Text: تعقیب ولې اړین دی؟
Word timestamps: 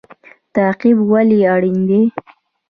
تعقیب 0.55 0.97
ولې 1.11 1.39
اړین 1.53 1.79
دی؟ 1.89 2.01